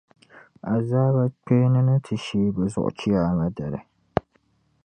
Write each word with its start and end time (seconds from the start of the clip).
Azaaba 0.75 1.23
kpeeni 1.43 1.79
ni 1.87 1.95
ti 2.05 2.15
sheei 2.23 2.53
bɛ 2.55 2.63
zuɣu 2.73 2.89
chiyaama 2.99 3.45
dali. 3.57 3.79